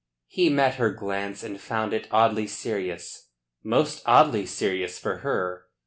[0.25, 3.29] He met her glance, and found it oddly serious
[3.63, 5.65] most oddly serious for her.